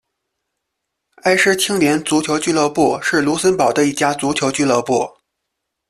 [1.17, 5.07] 埃施青年足球俱乐部是卢森堡的一家足球俱乐部。